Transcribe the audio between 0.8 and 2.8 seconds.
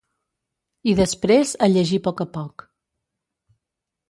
...i després a llegir poc a poc